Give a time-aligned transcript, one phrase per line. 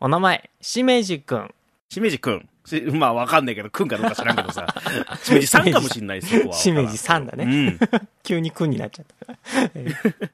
[0.00, 1.54] お名前、しめじくん。
[1.90, 2.48] しめじくん。
[2.66, 4.66] しまあわかんないけど、くんかどうか知らんけどさ。
[5.22, 6.54] しめじさんかもしんない、そこは。
[6.56, 7.44] しめじさんだね。
[7.44, 7.78] うん。
[8.22, 9.36] 急にくんになっちゃった。
[9.74, 10.30] えー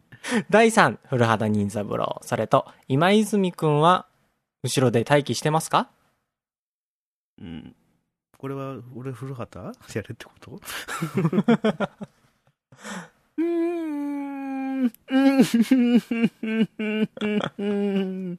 [0.51, 2.21] 第3、古畑任三郎。
[2.23, 4.06] それと、今泉くんは、
[4.62, 5.88] 後ろで待機してますか？
[7.40, 7.74] うん。
[8.37, 9.69] これは、俺、古畑？
[9.95, 10.61] やれってこと？
[13.38, 14.85] うーん。
[14.85, 15.40] うー
[16.42, 16.70] ん。
[17.19, 17.51] うん。
[17.59, 18.38] うん。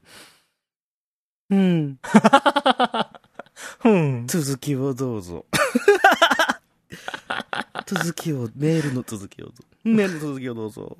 [4.26, 5.44] 続きをどうぞ。
[7.86, 9.62] 続きを、メールの続きをどうぞ。
[9.84, 10.96] メールの続きをどうぞ。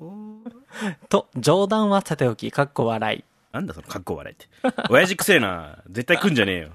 [1.09, 3.23] と、冗談はさておき、かっこ笑い。
[3.51, 4.47] なんだそのかっこ笑いって。
[4.89, 5.77] 親父くせえな。
[5.89, 6.69] 絶対来んじゃねえよ。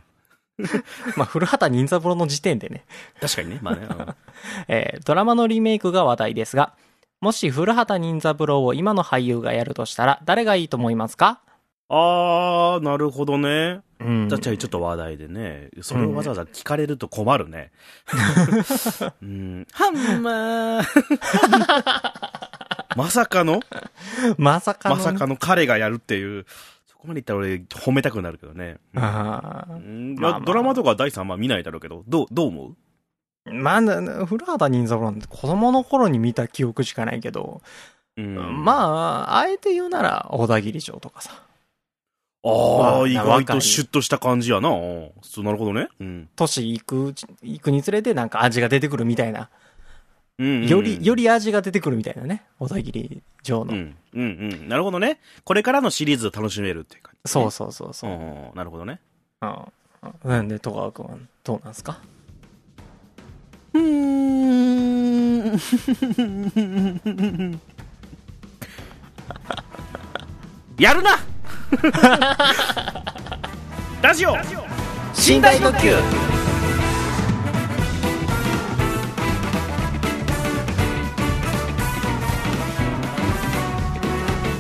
[1.16, 2.84] まあ、古畑任三郎の時点でね、
[3.20, 3.58] 確かにね。
[3.62, 3.86] まあね。
[3.88, 4.14] うん
[4.69, 6.72] えードラマのリメイクが話題ですが、
[7.20, 11.41] もし古畑任三郎を今の俳優がやるとしたら、誰がいいと思いますか？
[11.91, 13.80] あー、なるほどね。
[14.01, 15.70] うん確かにちょっと話題でね。
[15.81, 17.72] それをわざわざ聞かれると困るね。
[19.22, 19.67] うん。
[19.72, 20.84] ハンマー。
[22.97, 23.61] まさかの？
[24.36, 24.97] まさかの？
[24.97, 26.47] まさかの彼がやるっていう。
[26.86, 28.78] そこまで言ったら俺褒めたくなるけどね。
[28.97, 29.78] ああ
[30.17, 32.77] まあドラマとか第3話見ないだろうけど、どう、どう思う？
[33.52, 33.80] まあ、
[34.27, 37.62] 古畑任三郎なんて子供の頃に見た記憶しかないけど、
[38.17, 38.64] うん。
[38.64, 41.47] まあ、あえて言うなら、小田切城とかさ。
[42.48, 44.68] あまあ、あ意外とシュッとした感じやな。
[44.70, 45.88] そう、なるほどね。
[46.00, 46.28] うん。
[46.36, 49.50] 年行く、行くにつれてなんか味が出てくるみたいな。
[50.38, 52.44] うんうんうんより、より味が出てくるみたいなね。
[52.60, 53.72] 小田切城の。
[53.72, 53.96] うん。
[54.14, 54.27] うんう
[54.64, 54.68] ん。
[54.68, 55.18] なるほどね。
[55.44, 58.56] これからのシリーズを楽しめるっていう感じ、そうそうそうそう。
[58.56, 59.00] なるほどね。
[59.42, 59.56] うん。
[60.24, 61.98] なんで、戸川君はどうなんですか？
[63.74, 63.98] うーん。
[70.78, 71.18] やるな
[74.00, 74.36] ラジオ
[75.28, 75.97] 寝台特急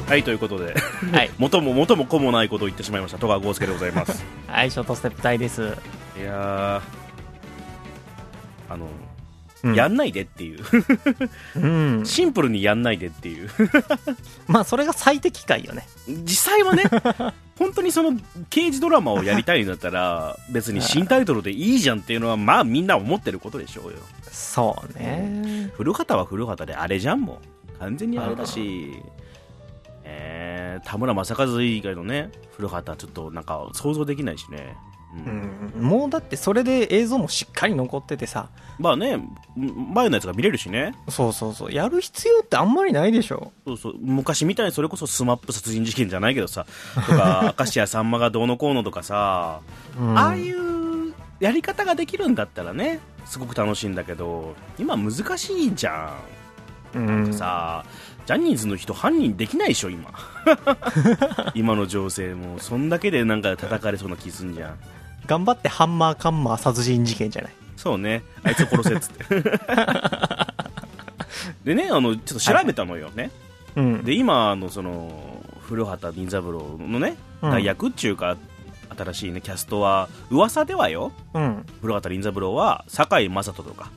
[0.08, 0.74] はい、ということで、
[1.12, 1.30] はい。
[1.36, 3.18] 元も元も子もないことを言ってしまいました。
[3.18, 4.24] 戸川豪介でございます。
[4.48, 5.76] はい、ショートステップ隊です。
[6.18, 6.80] いやー、
[8.72, 8.86] あの、
[9.62, 10.64] うんやんないでっていう。
[11.56, 11.66] う
[12.00, 12.06] ん。
[12.06, 13.48] シンプルにやんないでっていう。
[14.46, 15.88] まあ、それが最適解よね。
[16.06, 16.84] 実際はね、
[17.58, 18.18] 本当にその
[18.50, 23.98] 刑事ドラマをやりたいんだったら、別に新タイトルでいいじゃんっていうのは、まあみんな思ってることでしょうよ。
[24.30, 25.70] そうね。
[25.76, 27.40] 古畑は古畑であれじゃんも
[27.76, 27.78] う。
[27.78, 29.02] 完全にあれだし、
[30.04, 34.76] えー、田村正和以外のね、古畑はちょっとなんか想像できないしね。
[35.14, 35.82] うんうん。
[35.82, 38.48] もうだってそれで映像もしっかり残っててさ。
[38.78, 39.18] まあね、
[39.56, 40.94] 前のやつが見れるしね。
[41.08, 41.72] そうそうそう。
[41.72, 43.52] やる必要ってあんまりないでしょ。
[43.66, 49.60] そうそう昔みたいにそれこそスマップ殺人事件じゃないけどさ、とか、 明石家さんまがどうのこうのとかさ、
[49.98, 56.12] うんああいうやり方ができるんだったらね、すごく楽しいんだけど、今難しいじゃ
[56.94, 56.98] ん。
[56.98, 57.32] うん。
[57.32, 57.86] さあ、
[58.26, 60.10] ジャニーズの人犯人できないでしょ、今。
[61.54, 64.74] 今の情勢も、そんだけでなんか叩かれそうな気すんじゃん。
[65.28, 67.52] 頑張ってハンマーカンマー殺人事件じゃない？
[67.76, 69.24] そうね、あいつを殺せっつって。
[71.64, 73.30] でね、あの、ちょっと調べたのよね。
[73.76, 74.04] うん。
[74.04, 78.36] で、今、あの、その、古畑任三郎のね、うん代役っていうか、
[78.96, 81.64] 新しいね、キャストは、噂ではよ、うん。
[81.80, 83.90] 古畑任三郎は、堺雅人とか、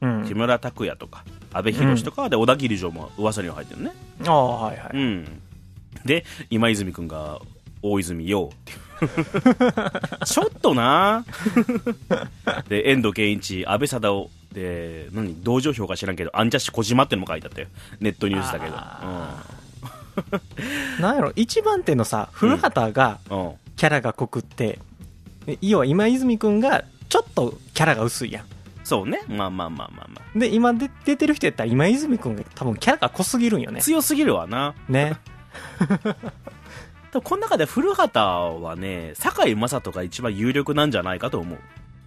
[0.00, 0.24] うん。
[0.26, 3.90] 木村拓哉とか、阿部寛とか、で、小田切城も噂には入ってるね。
[4.26, 4.90] ああ、はいはい。
[4.94, 5.42] うん。
[6.06, 7.40] で、今泉くんが、
[7.90, 8.50] 大泉洋。
[10.24, 11.24] ちょっとな
[12.68, 17.68] で、遠藤健一、安倍貞夫、で、何、同情票か知らんけど、アンジャッシュ小島ってのも書いてあったよ。
[18.00, 18.74] ネットニュースだけど。
[18.76, 19.44] あ
[21.00, 23.46] なんやろ、一番手のさ、古畑がうん。
[23.46, 23.52] うん。
[23.76, 24.78] キャラが濃くって、
[25.46, 28.44] え要は今泉くんがちょっとキャラが薄いやん。
[28.82, 29.20] そうね。
[29.28, 30.38] まあまあまあまあまあ。
[30.38, 33.82] で、今で出てる人やったら今泉くんが多分キャラが濃すぎるんよね。
[33.82, 34.74] 強すぎるわな。
[34.88, 35.16] ね。
[37.16, 41.58] でもこの中で古畑はね、堺雅人が一番有力なんじゃないかと思う。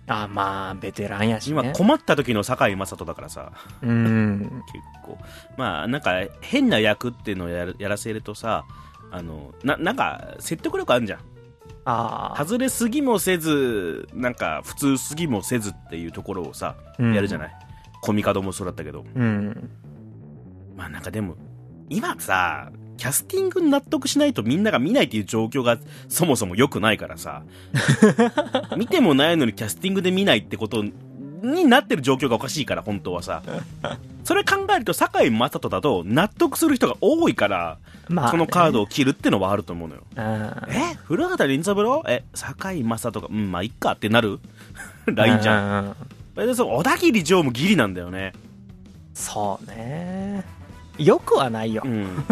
[0.06, 1.74] あまあ、ベテランやし今ね。
[1.76, 3.52] 困った時の堺雅人だからさ。
[3.82, 4.40] うん。
[4.72, 5.18] 結構
[5.58, 6.12] まあなんか
[6.42, 8.66] 変な役っていうのをやるやらせるとさ
[9.10, 11.20] あのななんか説得力あるじゃん
[11.86, 12.46] ああ。
[12.46, 17.56] 外れすぎもせずなんか普通すぎもせずっていうところをさ、うんやるじゃない
[18.02, 19.72] コミカドもそうだったけどうん。
[20.78, 21.36] まあなんかでも
[21.90, 25.78] 今さキャスティングに納得しないとみんなが見ないっていう状況が
[26.10, 27.44] そもそも良くないからさ
[28.78, 30.84] 見てもないのにキャスティングで見ないってこと
[31.42, 33.42] になってる状況がおかしいから、本当はさ。
[34.26, 37.78] それ考えると、堺雅人だと納得する人が多いから、
[38.10, 40.02] まあ、そのカードを切るってのはあると思うのよ。
[40.18, 40.24] うん。
[40.74, 40.96] え？
[41.06, 42.04] 古畑任三郎？
[42.10, 42.24] え？
[42.34, 44.40] 堺雅人が、うん、まあ、いっかってなる？
[45.08, 45.86] ラインじゃん。
[45.86, 45.96] ん。
[46.36, 48.34] それでそう小田切城もギリなんだよね。
[49.14, 50.44] そうね。
[51.00, 51.82] よくはないよ。
[51.86, 52.26] うん。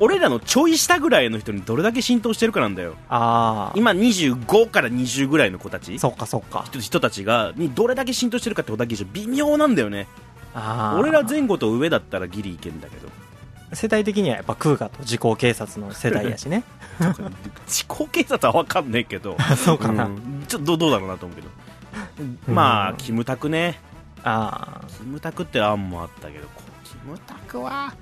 [0.00, 2.94] 俺らのちょい下ぐらいの人にどれだけ浸透してるかなんだよ。
[3.08, 3.72] ああ。
[3.74, 6.64] 今25から20ぐらいの子たちそっかそっか。
[6.78, 10.06] 人たちがにどれだけ浸透してるかって小田切城微妙なんだよね
[10.54, 10.98] ああ。
[10.98, 13.08] 俺ら前後と上だったらギリいけんだけど
[13.74, 16.62] 世代的にはやっぱ空河と時効警察の世代やしね。
[17.66, 20.04] 地高警察は分かんねえけど そうかな。
[20.04, 21.48] うんちょっとどうどうだろうなと思うけど
[22.52, 23.80] まあキムタクね
[24.22, 24.86] ああ。
[24.88, 27.94] キムタクって案もあったけどこキムタクは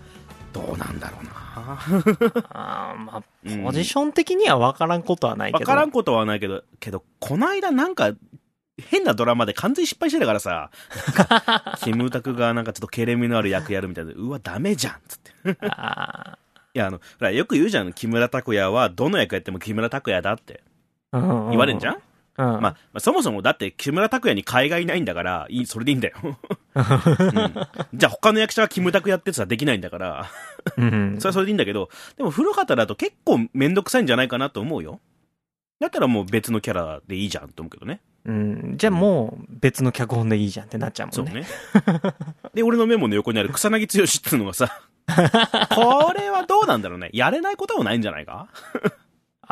[0.53, 1.31] どうなんだろうな。
[1.35, 3.65] ああ、まあ、うん。
[3.65, 5.59] ポジション的には分からんことはないけど。
[5.61, 8.13] 分からんことはないけどけどこないだなんか
[8.89, 10.71] 変なドラマで完全に失敗してたからさ。
[11.83, 15.57] キムタクがなんかちょっとケレミのある役やるみたいでうわダメじゃんっつって。
[15.69, 16.39] あ
[16.73, 17.93] いや、あの、ほら、よく言うじゃん。
[17.93, 20.63] 木村拓哉は、どの役やっても木村拓哉だって。
[21.13, 21.21] 言
[21.59, 21.99] われんじゃん、
[22.41, 22.47] うん。
[22.47, 26.17] まあ、まあ、そもそもだって木村拓哉に海外いないんだから、いい、それでいいんだよ。
[26.23, 26.35] うん
[27.95, 30.27] じゃあ他の役者はキムタクやってさ、できないんだから、
[30.77, 31.17] うん。
[31.19, 35.01] それはそれでいいんだけど、でも古畑だと結構めんどくさいんじゃないかなと思うよ。
[35.81, 38.01] だったらもう別のキャラでいいじゃんと思うけどね。
[38.27, 38.75] うん。
[38.77, 41.15] じゃあもう別の脚本でいいじゃんってなっちゃうもね。
[41.15, 42.15] そうんね。
[42.55, 44.83] で、俺のメモの横にある草薙剛っていうのがさ、
[45.75, 47.11] これはどうなんだろうね。
[47.13, 48.49] やれないことはないんじゃないか？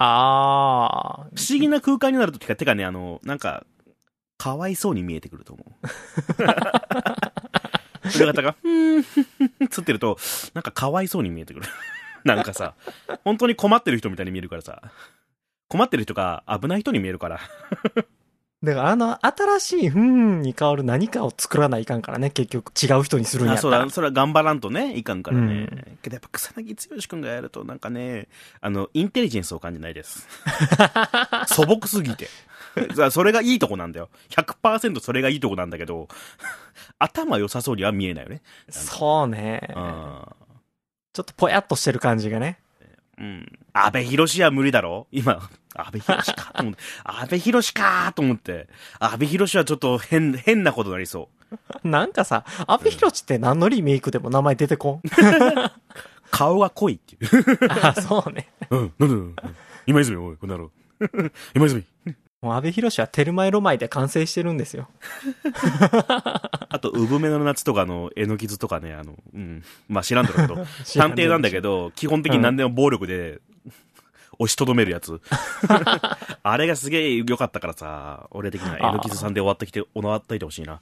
[0.00, 1.28] ああ。
[1.34, 3.66] 不思議な空間になるときか、てかね、あの、なんか、
[4.36, 5.74] かわいそうに見えてくると思う。
[8.08, 10.16] 古方が、ふーん、つってると、
[10.54, 11.66] なんかかわいそうに見えてくる。
[12.24, 12.74] なんかさ、
[13.24, 14.82] 本当に困ってる人みたいに見えるからさ、
[15.66, 17.40] 困ってる人が危ない人に見えるから。
[18.62, 22.72] だからあの、新しい、ふーんに変わる何かを作らないかんからね、結局。
[22.72, 23.76] 違う人にするんやったら。
[23.76, 25.69] あそうだ、それは頑張らんとね、いかんからね。
[25.70, 28.28] うんけどやっぱ草薙剛君がやると、なんかね、
[28.60, 30.26] あの、インテリジェンスを感じないです。
[31.46, 32.28] 素朴すぎて。
[32.94, 34.08] さそれがいいとこなんだよ。
[34.31, 36.08] 100%それがいいとこなんだけど、
[36.99, 38.43] 頭良さそうには見えないよね。
[38.70, 39.72] そうね。
[39.75, 40.22] うん。
[41.12, 42.58] ちょっとぽやっとしてる感じがね。
[43.20, 43.58] うん。
[43.72, 45.06] 安倍博士は無理だろ？
[45.10, 46.80] 今、 安倍博士かと思って。
[47.04, 48.68] 安倍博士かと思って。
[49.00, 51.28] 安倍博士はちょっと変、変なことになりそ
[51.82, 51.88] う。
[51.88, 55.08] なんかさ、阿部寛って何のリメイクでも名前出てこん？
[56.30, 57.58] 顔が濃いっていう。
[57.70, 58.48] あ、そうね。
[58.70, 59.42] うん、なんだ
[59.86, 60.70] 今泉、おい、この野郎。
[61.54, 61.84] 今泉。
[62.40, 64.88] もう阿部寛はテルマエロマイで完成してるんですよ。
[66.69, 69.64] あと、産めの夏とかの絵の傷とかね、あの、うん。
[69.88, 73.40] まあ知らんだろうけど、 探偵なんだけど、基本的に何でも暴力で、
[74.38, 75.20] 押しとどめるやつ。
[76.44, 80.81] あれがすげえ良かったからさ、俺的には絵の傷さんで終わってきて、終わっといてほしいな。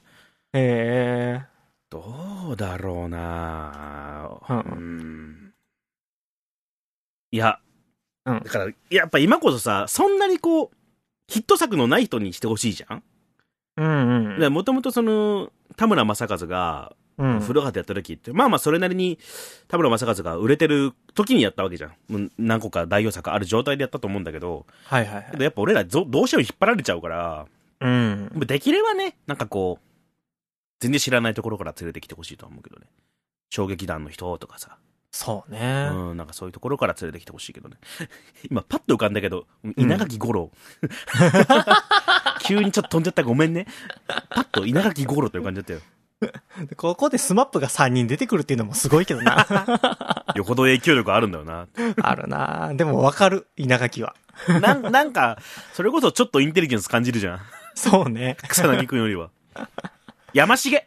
[0.53, 1.45] ええ
[1.89, 5.53] どうだろうなうんうん。
[7.31, 7.59] いや、
[8.25, 10.76] うんだから、やっぱ今こそさ、そんなにこう、
[11.27, 13.03] ヒット作のない人にしてほしいじゃん？
[13.77, 14.39] うんうん。
[14.39, 17.39] で、もともとその、田村正和が、うん。
[17.39, 19.17] 古畑やった時って、まあまあそれなりに
[19.67, 22.31] 田村正和が売れてる時にやったわけじゃん。
[22.37, 25.27] 何個か代表作ある状態でやったと思うんだけど、はいはいはい。
[25.31, 27.47] けどやっぱ俺らぞどうしても引っ張られちゃうから、
[27.81, 28.29] うん。
[28.45, 29.83] できればね、なんかこう、
[30.79, 32.85] 全然知らないところから連れてきてほしいとは思うけどね。
[33.49, 34.77] 衝撃団の人とかさ、
[35.19, 35.89] そうね。
[35.91, 37.77] うん、なんかそういうところから連れてきてほしいけどね。
[38.51, 40.51] 今パッと浮かんだけど、稲垣吾郎。
[42.45, 43.65] 急にちょっと飛んじゃったごめんね。
[44.29, 45.79] パッと稲垣吾郎って浮かんじゃったよ。
[46.69, 50.23] でここでスマップが3人出てくるっていうのもすごいけどな。
[50.35, 51.67] よほど影響力あるんだよな。
[51.99, 54.15] あるなでもわかる、稲垣は。
[54.61, 55.39] なんなんか、
[55.73, 57.39] それこそちょっとインテリジェンス感じるじゃん。
[57.73, 58.37] そうね。
[58.47, 59.31] 草彅くんよりは。
[60.33, 60.79] 山重い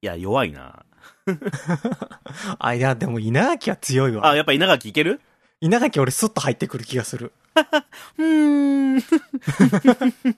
[0.00, 0.85] や、弱いな。
[2.58, 4.28] あ、いや、でも稲垣は強いわ。
[4.28, 5.20] あ、やっぱ稲垣いける？
[5.60, 7.32] 稲垣俺スッと入ってくる気がする。
[8.18, 9.02] うーん。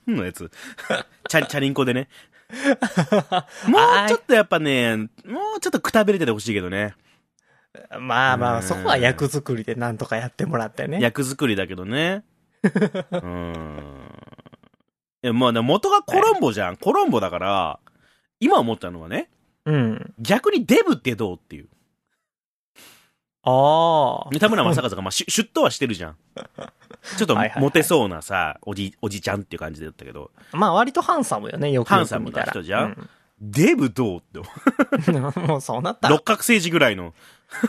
[0.07, 0.50] のやつ。
[1.28, 2.09] チャチャリンコでね。
[3.68, 5.07] もうちょっとやっぱね、も
[5.57, 6.95] うちょっとくたびれててほしいけどね。
[8.00, 11.00] まあまあ、うんそこは役作りでなんとかやってもらってね。
[11.00, 12.25] 役作りだけどね。
[12.62, 14.12] うーん。
[15.23, 16.76] いや、まあね、元がコロンボじゃん。
[16.76, 17.80] コロンボだから、
[18.40, 19.28] 今思ったのはね、
[19.68, 20.14] うん。
[20.18, 21.68] 逆にデブってどうっていう。
[23.42, 24.38] ああ。
[24.38, 26.16] 田村正和が、まあ、 シュッとはしてるじゃん。
[27.18, 32.46] ちょっとはいはいはいモテそうなさ、おじ、おじちゃんっていう感じだったけど、まあ割とハンサムよね、よくよく見たら。
[32.46, 33.08] ハンサムな人じゃん
[33.40, 34.38] デブどうって。
[34.38, 36.25] う んもうそうなったら六。
[36.25, 37.14] 角政治ぐらいの。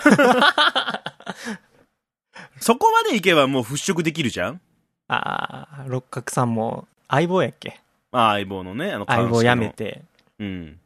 [2.60, 4.62] そこまでいけばもう払拭できるじゃん
[5.08, 7.80] ああ、六角さんも相棒やっけ？
[8.12, 9.70] あ相棒のね、あの、相棒ややめ。
[9.70, 10.02] て。
[10.40, 10.80] うん。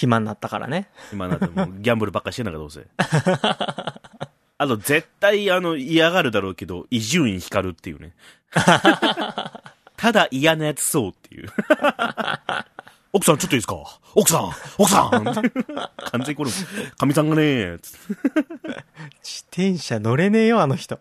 [0.00, 0.88] 暇になったからね。
[1.12, 2.86] 今なんてもうギャンブルばっかりしてんだからどうせ。
[4.58, 8.12] あと、絶対、あの、嫌がるだろうけど、伊集院光るっていうね。
[9.96, 11.48] ただ嫌なやつそうっていう。
[13.12, 13.74] 奥さん、ちょっといいですか？
[14.14, 16.50] 奥さん奥さん完全にこれ、
[16.96, 18.14] かみさんがねつって
[19.22, 21.00] 自転車乗れねえよ、あの人。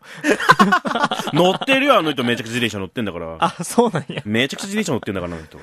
[1.34, 3.38] 乗ってるよ、あの人めちゃくちゃ自転車乗ってんだから。
[3.40, 4.22] あ、そうなんや。
[4.26, 5.60] めちゃくちゃ自転車乗ってんだから、あの人。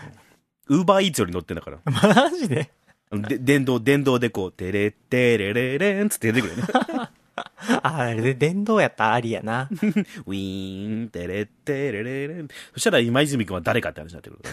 [0.68, 1.78] ウーバーイーツより乗ってんだから。
[1.84, 2.70] マジで？
[3.12, 6.72] で、電動、電動でこう、てれってれれれんつって出てくるよね。
[7.82, 9.68] ああれで電動やったらありやな。
[10.26, 12.48] ウィーン、てれってれれれん。
[12.72, 14.48] そしたら今泉くんは誰かって話になってくるか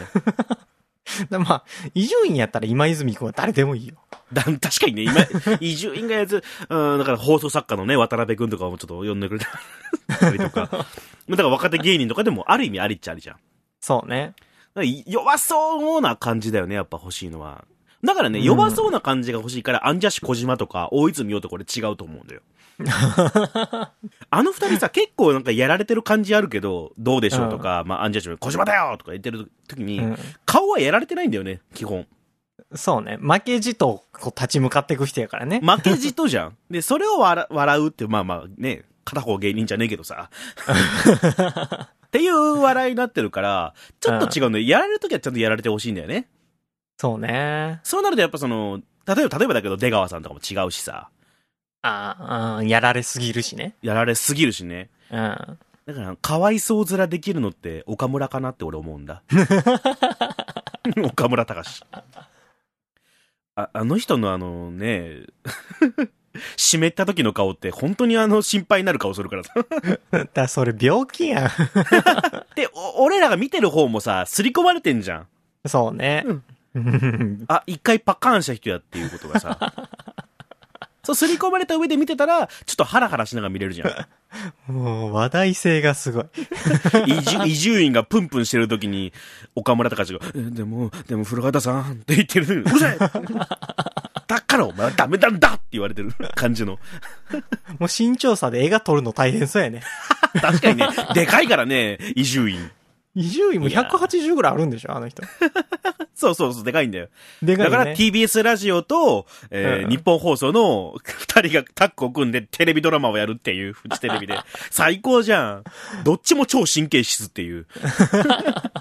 [0.45, 0.57] らね。
[1.29, 3.95] でまあ、伊集院やったら今泉くんは誰でもいいよ。
[4.31, 9.45] だ確かにね、今、伊集院がやつ、うん、だから放送作家のね、渡辺くんとかもちょっと呼んでくれ
[10.19, 10.69] たりとか。
[11.29, 13.37] だから若手芸人とかでもある意味ありっちゃありじゃん。
[13.79, 14.33] そうね。
[15.05, 17.63] 弱そうな感じだよね、やっぱ欲しいのは。
[18.03, 22.41] だからね、うん弱そうな感じが欲しいから、アンジャッシュ小島とか、大泉洋とこれ違うと思うんだよ。
[24.29, 30.17] あの二人さ、結構なんかやられてる感じあるけど、どうでしょうとか、まあ、アンジャッシュ小島だよとか言ってる時に、うん。
[30.45, 32.07] 顔はやられてないんだよね、基本。
[32.75, 33.17] そうね。
[33.21, 35.61] 負けじとこう立ち向かっていく人やからね。
[35.63, 36.57] 負けじとじゃん。
[36.69, 40.29] で、それを笑笑うって、まあまあね、片方芸人じゃねえけどさ。
[42.05, 44.65] っていう笑いになってるから、ちょっと違うんだよ。
[44.65, 46.27] やられるときはちゃんとやられてほしいんだよね。
[47.03, 47.81] そうね。
[47.83, 51.09] そうなるとやっぱその、例えば、例えばだけど出川さんとかも違うしさ。
[51.81, 53.75] ああ、やられすぎるしね。
[53.81, 54.89] やられすぎるしね。
[55.11, 55.17] うん。
[55.17, 59.21] だから、かわいそう面できるのって岡村かなって俺思うんだ。
[61.03, 61.83] 岡村隆史。
[63.57, 65.23] あ、あの人のあのね、
[66.55, 69.53] 湿った時の顔って本当にあの心配になる顔するからさ。
[70.33, 71.51] だそれ病気やん。
[72.55, 75.27] で、お俺らが見てる方もさ、刷り込まれてんじゃん。
[75.67, 76.25] そうね。
[77.47, 79.57] あ、一回パッカーンした人やっていうことがさ。
[81.03, 84.07] そう、刷り込まれた上で見てたら、ちょっとハラハラしながら見れるじゃ
[84.69, 84.71] ん。
[84.71, 86.25] もう話題性がすごい。
[87.45, 89.11] 伊集院がプンプンしてる時に、
[89.53, 92.61] 岡村隆史が、えでも、でも古畑さんって言ってる。
[92.61, 92.97] うるさい
[94.27, 96.79] だからお前はダメなんだって言われてる感じの。
[97.79, 99.81] もう身長差で絵が撮るの大変そうやね。
[100.41, 102.71] 確かにね、でかいからね、伊集院。
[103.15, 105.21] 伊集院もいや180ぐらいあるんでしょあの人。
[106.15, 107.09] そうそうそう、でかいんだよ。
[107.41, 107.77] でかいよね。
[107.77, 114.39] だから TBS ラジオと、えーうん日本放送の二人がタッグを組んでテレビドラマをやるっていう、フジテレビで。
[114.71, 115.63] 最高じゃん。
[116.03, 117.67] どっちも超神経質っていう。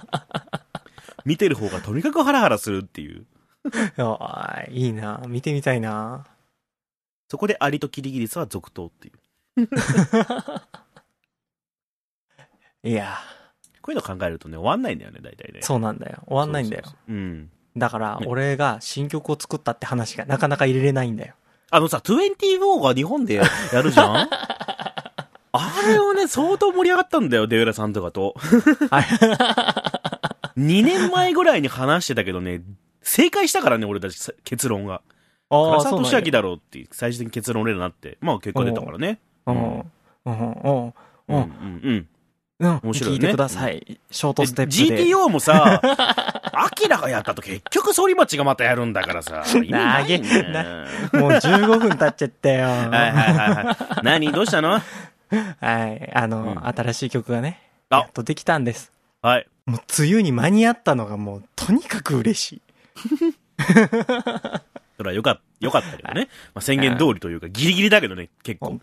[1.25, 3.27] 見てる方がとにかくハラハラするっていう。
[4.71, 6.27] いいな見てみたいな
[7.29, 9.19] そこでアリとキリギリスは続投っていう。
[12.85, 13.19] いや、
[13.83, 15.61] こういうの考えるとね、終わんないんだよね、大体ね。
[15.62, 16.19] そうなんだよ。
[16.27, 16.93] 終わんないんだよそう。
[16.93, 17.51] そうそううん。
[17.77, 21.35] だから、ね俺が新曲を作ったって話がなかなか入れれないんだよ。
[21.71, 24.29] あのさ、24が日本でや やるじゃん？
[25.55, 28.35] あれをね、相当盛り上がったんだよ、デウラさんとかと。
[28.91, 29.05] はい。
[30.59, 32.62] 2年前ぐらいに話してたけどね、
[33.03, 34.97] 正解したからね、俺たちさ結論が。
[34.97, 35.01] あ
[35.51, 38.17] 唐あ、そうなんや沢俊明だろうっていう、最終的に結論俺らなって。
[38.21, 39.19] まあ結果出たからね。
[39.47, 39.55] うん。
[39.55, 39.62] うん。
[39.75, 39.83] うん。
[40.25, 40.45] うん。
[40.45, 40.93] うん、
[41.29, 42.09] うん、うん。
[42.62, 42.81] うん。
[42.85, 44.00] 面白いね聞いてください。
[44.11, 45.04] ショートステップで。
[45.04, 45.81] GTO もさ、
[46.54, 49.42] アキラがやったと結局反町がまたやるんだからさ。
[49.57, 52.69] 意味ないね投げなもう15分経っちゃったよ。
[52.71, 54.04] はいはいはいはい。
[54.04, 54.31] 何？
[54.33, 54.71] どうしたの？
[54.71, 54.81] は
[55.88, 56.12] い。
[56.14, 58.92] あの、うん新しい曲がね、あやっとできたんです。
[59.23, 59.47] はい。
[59.66, 62.62] もう梅雨に間に合ったのがもうとにかく嬉しい。
[64.97, 66.28] それはよかった、よかったけどね。
[66.54, 68.81] まあ、宣言通りというか、ギリギリだけどね、結構。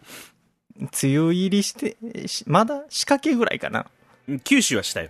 [0.80, 3.86] 梅雨入りして、しまだ仕掛けぐらいかな。
[4.44, 5.10] 九州はしたよ。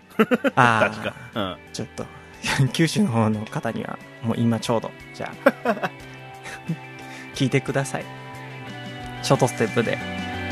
[0.56, 1.14] あ 確か。
[1.36, 1.42] うん。
[1.42, 2.06] あ、ちょっと、
[2.74, 5.32] 九州の方の方には、もう今ちょうど、じゃ
[5.66, 5.92] あ、
[7.36, 8.06] 聞いてください。
[9.22, 9.98] ショートステップで、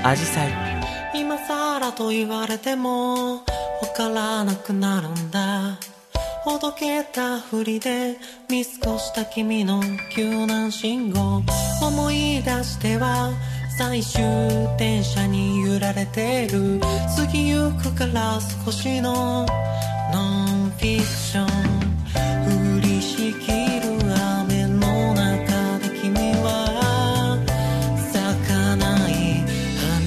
[0.04, 0.78] アジサイ。
[1.14, 3.42] 今更と言われてもわ
[3.96, 5.80] からなくなるんだ
[6.44, 8.18] ほどけたふりで
[8.50, 9.82] 見過ごした君の
[10.12, 11.42] 救難信号
[11.82, 13.32] 思い出しては
[13.78, 14.24] 最終
[14.76, 16.80] 電車に揺られてる。
[17.16, 19.46] 過ぎゆくから少しの
[20.12, 21.46] ノンフィクション。
[21.46, 23.88] 降りしきる
[24.42, 27.38] 雨の中で君は
[28.12, 28.18] 咲
[28.48, 29.46] かない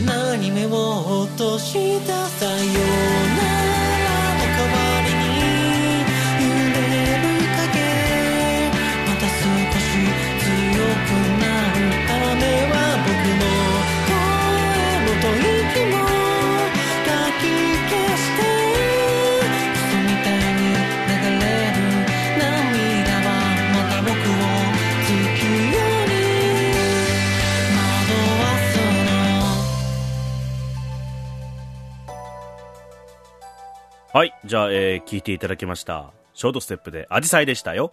[0.02, 3.19] 花に目を落としたさよ。
[34.12, 34.34] はい。
[34.44, 36.10] じゃあ、えー、聞いていただきました。
[36.34, 37.92] ショートステップで、アジサイでしたよ。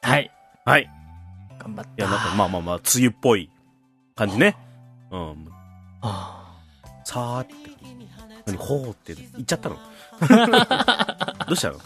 [0.00, 0.30] はい。
[0.64, 0.88] はい。
[1.58, 1.90] 頑張った。
[1.90, 3.50] いや、なんか、まあまあまあ、梅雨っぽい
[4.16, 4.56] 感じね。
[5.10, 5.48] うん。
[6.00, 6.58] あ
[7.04, 7.54] さーって。
[8.46, 9.76] 何、ほーって言っちゃったの？
[11.46, 11.74] どうしたの？
[11.74, 11.80] うん。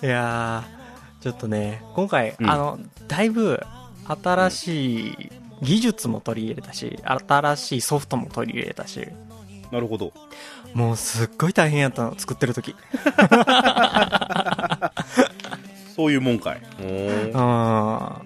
[0.00, 3.62] ーいやー、ちょっとね、今回、うんあの、だいぶ
[4.22, 9.06] 新しい技術も取り入れたし、新しいソフトも取り入れたし、
[9.70, 10.12] なるほど。
[10.74, 12.74] もうすっごい大変やったの、作ってる時。
[15.94, 16.62] そういうもんかい。
[16.82, 17.32] うん。
[17.34, 18.22] あ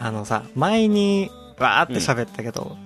[0.00, 2.76] のさ、前に、わーって喋ったけど、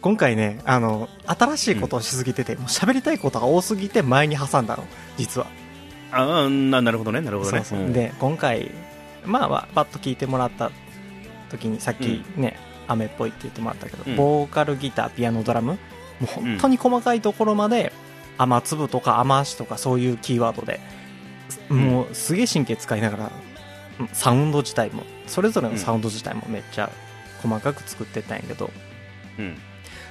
[0.00, 4.84] 今回ね、あの、新しいことをしすぎてて、もう喋りたいことが多すぎて前に挟んだの、
[5.16, 5.46] 実は。
[6.12, 7.58] あーななるほどね、なるほどね。
[7.58, 7.88] そうそう。
[7.88, 8.70] ん、で、今回、
[9.24, 10.70] まあまあ、パッと聞いてもらった
[11.50, 12.56] 時に、さっきね、
[12.88, 15.78] 雨っぽいって言ってもらったけど、うんボーカルギター、ピアノ、ドラム、も
[16.22, 17.92] う本当に細かいところまで、
[18.38, 20.80] 雨粒とか雨足とかそういうキーワードで、
[21.70, 21.74] ん。
[21.74, 26.90] もうすげえ神経使いながら、うんサウンド自体も、それぞれのサウンド自体もめっちゃ
[27.40, 28.70] 細かく作ってったんやけど、
[29.38, 29.56] うん。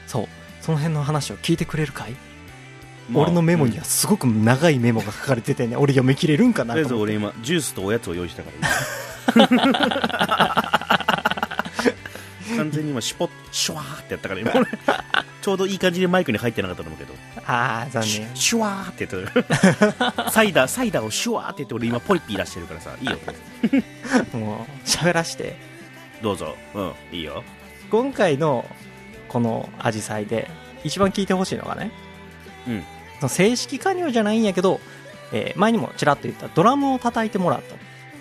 [0.08, 0.28] そう、
[0.62, 2.16] その辺の話を聞いてくれるかい、
[3.10, 6.86] まあ俺のメモにうんはすごく長いメモが書かれててね、俺読み切れるんかとりあえ。
[6.86, 8.52] ず俺今、ジュースとおやつを用意したか
[9.36, 9.68] ら、今
[12.58, 14.52] 完全に今、シュポッ、シュワーってやったから、今。
[14.56, 14.66] 俺
[15.44, 17.14] ちょうどいい感じでマイクに入ってなかったと思うけど、
[17.46, 18.36] ああ、残シ念ュ。
[18.36, 19.44] シュワーって言って
[20.24, 23.18] た サイダー、サイダーをシュワーって言って、俺今、ポリピー出してるからさ、いいよ。
[24.40, 25.58] もう喋らして
[26.22, 26.56] どうぞ。
[26.74, 27.44] うん、いいよ。
[27.92, 28.66] 今回の
[29.28, 30.50] このアジサイで
[30.86, 31.92] 一番聞いてほしいのがね、
[32.66, 32.84] うん
[33.20, 34.80] その正式加入じゃないんやけど、
[35.34, 37.76] えー前にもちらっと言ったドラムを叩いてもらった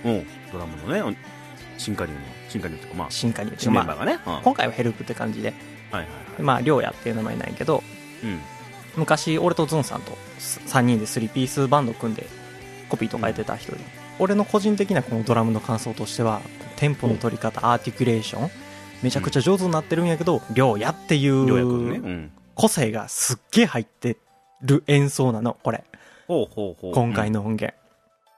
[0.09, 1.17] うん、ドラムのね、
[1.79, 4.19] 新加入の、新加入っていうか、まあ、新加入新メンバーまがね。
[4.26, 5.55] うんあ、今回はヘルプって感じで
[5.92, 6.42] はいはいはい。
[6.42, 7.82] まあ亮也っていう名前なんやけど
[8.25, 8.40] うん。
[8.96, 12.26] 昔俺とズンさんと3人で3ピースバンド組んで
[12.88, 13.78] コピーとかやってた人で、
[14.18, 16.42] 俺の個人的なこのドラムの感想としては
[16.76, 18.50] テンポの取り方アーティキュレーション
[19.02, 22.31] めちゃくちゃ上手になってるんやけど亮也っていう。
[22.55, 24.18] 個性がすっげえ入って
[24.61, 25.85] る演奏なのこれ
[26.28, 26.94] ほうほうほう。
[26.94, 27.74] 今回の音源、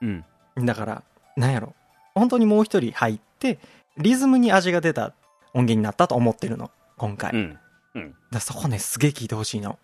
[0.01, 0.23] うん。
[0.65, 1.03] だから
[1.35, 1.75] なんやろ
[2.13, 3.59] 本当にもう一人入って
[3.97, 5.13] リズムに味が出た
[5.53, 7.49] 音源になったと思ってるの今回、うん。
[7.93, 9.77] だからそこねすげえ聞いてほしいの。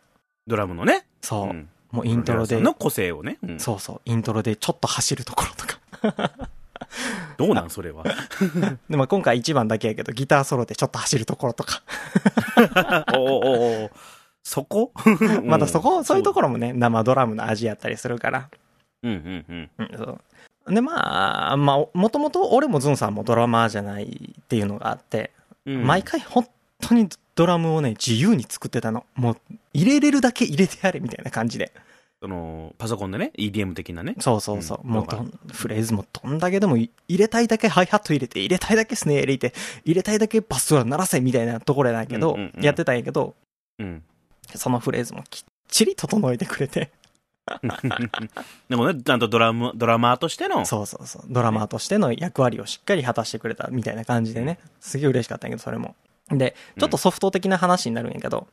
[0.47, 1.05] ドラムのね。
[1.21, 1.69] そう、ん。
[1.91, 2.59] もうイントロで。
[2.59, 3.37] の個性をね。
[3.43, 3.59] うん。
[3.59, 4.01] そうそう。
[4.05, 6.31] イントロでちょっと走るところとか。
[7.37, 8.03] どうなんそれは。
[8.89, 11.83] で、まあ、今回1番だけやけどギターソロでちょっと走るところとか。
[13.15, 13.91] おおおお
[14.43, 14.91] そこ？
[15.43, 16.03] まだそこ？
[16.03, 16.35] そういうとこ。
[16.35, 18.49] ころもね生ドラムの味やったりするから。
[19.03, 19.69] うんうんうん。
[19.77, 20.73] うんそう。
[20.73, 25.31] でまあまあもともと俺もズンさんもドラマーじゃないっていうのがあって
[25.65, 25.85] うん。
[25.85, 26.47] 毎回本
[26.81, 29.05] 当にドラムをね、自由に作ってたの。
[29.15, 29.37] もう、
[29.73, 31.71] 入れれるだけ 入れてやれみたいな感じで。
[32.21, 34.15] その、パソコンでね、EDM 的なね。
[34.19, 34.81] そうそうそう。
[34.83, 39.53] うんもうどん、フレーズもどんだけでもい入れたいだけハイハット入れて、入れたいだけスネア入れて、
[39.85, 43.35] 入れたいだけバスドラ鳴らせみたいなところやないけど、うんうんうんやってたんやけど、
[43.79, 44.03] うん。
[44.55, 46.91] そのフレーズもきっちり整えてくれて。
[48.69, 51.23] でもね、ちゃんとドラム、ドラマーとしての、そうそうそう。
[51.27, 54.59] ドラマーとしての役割をしっかり果たしてくれたみたいな感じでね。
[54.79, 55.95] すげえ嬉しかったんやけど、それも。
[56.37, 58.47] で、ちょっとソフト的な話になるんやけど、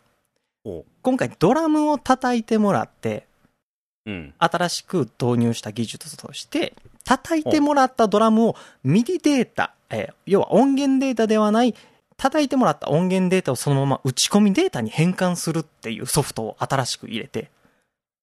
[0.64, 3.26] お今回ドラムを叩いてもらって、
[4.06, 4.34] うん。
[4.38, 11.74] 新しく導入した技術として、叩いてもらったドラムをミディデータ、えー要は音源データではない、
[12.16, 17.50] 叩いてもらった音源データをそのまま打ち込みデータに変換するっていうソフトを新しく入れて、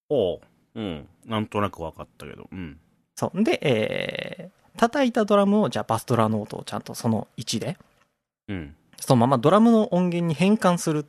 [0.10, 0.40] おう
[0.76, 1.08] うん。
[1.26, 2.48] なんとなく分かったけど。
[2.52, 2.80] うん。
[3.16, 3.44] そう。
[3.44, 7.78] で、えー叩いたドラムを、じゃあバスドラノートをちゃんとその位置で、
[8.50, 8.76] うん。
[9.06, 11.06] そのままドラムの音源に変換する。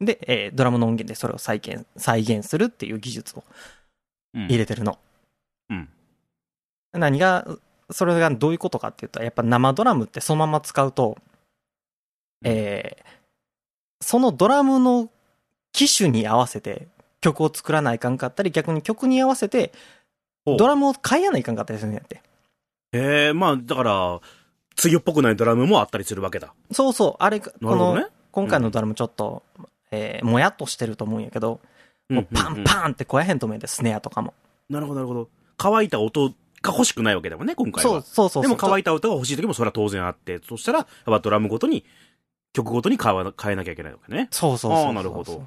[0.00, 3.44] で、えードラムの音源でそれを再現、再現するっていう技術を
[4.34, 4.44] うん。
[4.46, 4.98] 入れてるの。
[5.70, 5.88] うん。
[6.92, 7.46] 何が、
[7.90, 11.16] それがどういうことかっていうと、やっぱ生ドラムってそのまま使うと、
[12.44, 13.06] えー
[14.02, 15.08] そのドラムの
[15.72, 16.86] 機種に合わせて
[17.20, 19.72] 曲を作らないかんかったり、逆に曲に合わせて
[20.44, 22.20] ドラムを変えやないかんかったりするんやって。
[22.92, 24.20] へえ、まあ、だから、
[24.82, 26.52] 梅雨っぽくないドラムもあったりするわけだ。
[26.70, 27.98] そうそう、あれ、この。
[28.30, 29.42] 今回のドラムちょっと、
[29.90, 31.60] えーもやっとしてると思うんやけど、
[32.08, 32.64] もうパンン。
[32.64, 34.34] パンって声へんとめで、スネアとかも。
[34.68, 35.28] なるほど、なるほど。
[35.56, 37.90] 乾いた音が欲しくないわけだもんね、今回は。
[37.90, 38.42] そうそうそう。
[38.42, 41.84] でも乾いいた音が欲しい時もそれは当然あって、そしたら、やっぱドラムごとに、
[42.52, 44.28] 曲ごとに変えなきゃいけないわけね。
[44.30, 45.46] そうそうそうなるほど。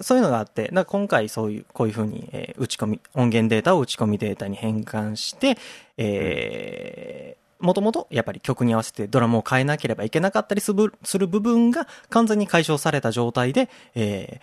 [0.00, 5.58] そういうのがあって、だ今回そういう、こういうふうに、えー打ち込み、音源データを打ち込みデータに変換して、
[5.96, 14.40] えー、もともとやっぱり曲に合わせてドラムを変えなければいけなかったりする部分が完全に解消された状態で、え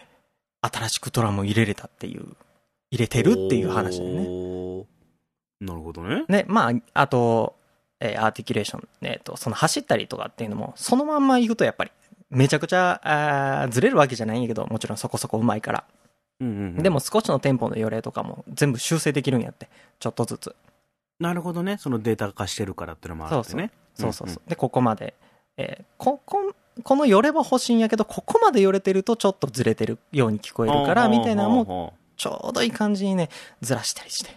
[0.62, 2.36] ー、新しくドラムを入れれたっていう
[2.92, 4.20] 入れてるっていう話だよね。
[4.22, 4.86] ね。
[5.60, 6.26] なるほどね。
[6.28, 7.56] で、まあ、あと、
[8.00, 11.92] えーアーティキュレーション、えっ、と、その走ったりとかっていうのも、そのまんま行くとやっぱり、
[12.30, 13.02] めちゃくちゃ、
[13.64, 15.84] あーずれるわけじゃないんやけど、もちろんそこそこうまいから。
[16.42, 19.70] うんうんうんでも少しのテンポの余例とかも全部修正できるんやって。
[20.00, 20.56] ちょっとずつ。
[21.20, 21.78] なるほどね。
[21.78, 23.72] そのデータ化してるからっていうのもあってね。
[23.94, 24.50] そうそうそう。
[24.50, 25.14] で、ここまで。
[25.58, 31.94] えーこ、こ、この寄れば欲しいんやけど、ここまで寄れてるとちょっとずれてるように聞こえるから、みたいなのも、も。
[32.18, 33.30] ちょうどいい感じにね、
[33.62, 34.32] ずらしたりして。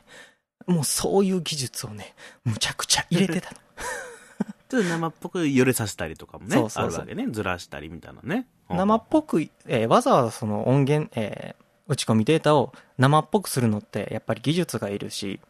[0.67, 2.15] もうそういう技術をね、
[2.45, 3.57] むちゃくちゃ入れてたの。
[4.69, 6.55] ちょっと生っぽく揺れさせたりとかもね。
[6.55, 7.27] そうそうそうあるわけね。
[7.33, 8.47] ずらしたりみたいなね。
[8.69, 15.41] 生っぽく、えーわざわざその音源、えー打ち込みデータを生っぽくするのって、やっぱり技術がいるし、